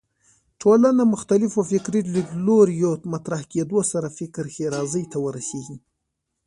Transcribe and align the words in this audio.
ټولنه 0.61 1.01
مختلفو 1.13 1.59
فکري 1.71 2.01
لیدلوریو 2.13 2.91
مطرح 3.13 3.41
کېدو 3.51 3.79
سره 3.91 4.07
فکر 4.17 4.43
ښېرازۍ 4.53 5.03
ته 5.11 5.17
ورسېږي 5.25 5.77